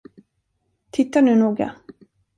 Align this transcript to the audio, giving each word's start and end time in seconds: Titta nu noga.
Titta 0.91 1.21
nu 1.21 1.35
noga. 1.35 1.73